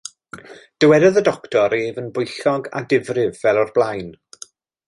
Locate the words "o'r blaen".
3.65-4.13